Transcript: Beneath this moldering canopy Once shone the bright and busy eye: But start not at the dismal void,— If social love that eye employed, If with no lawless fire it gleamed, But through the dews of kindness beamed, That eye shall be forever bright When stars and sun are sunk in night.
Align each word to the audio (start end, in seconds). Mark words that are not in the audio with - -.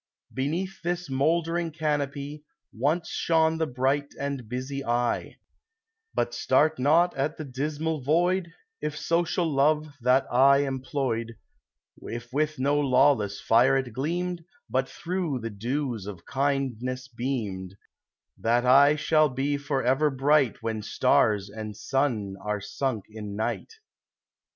Beneath 0.33 0.81
this 0.81 1.11
moldering 1.11 1.69
canopy 1.69 2.43
Once 2.73 3.07
shone 3.07 3.59
the 3.59 3.67
bright 3.67 4.15
and 4.19 4.49
busy 4.49 4.83
eye: 4.83 5.35
But 6.15 6.33
start 6.33 6.79
not 6.79 7.15
at 7.15 7.37
the 7.37 7.45
dismal 7.45 8.01
void,— 8.01 8.51
If 8.81 8.97
social 8.97 9.45
love 9.47 9.85
that 10.01 10.25
eye 10.33 10.65
employed, 10.65 11.37
If 12.01 12.33
with 12.33 12.57
no 12.57 12.79
lawless 12.79 13.39
fire 13.39 13.77
it 13.77 13.93
gleamed, 13.93 14.43
But 14.67 14.89
through 14.89 15.37
the 15.37 15.51
dews 15.51 16.07
of 16.07 16.25
kindness 16.25 17.07
beamed, 17.07 17.77
That 18.39 18.65
eye 18.65 18.95
shall 18.95 19.29
be 19.29 19.55
forever 19.55 20.09
bright 20.09 20.63
When 20.63 20.81
stars 20.81 21.47
and 21.47 21.77
sun 21.77 22.37
are 22.43 22.59
sunk 22.59 23.05
in 23.07 23.35
night. 23.35 23.71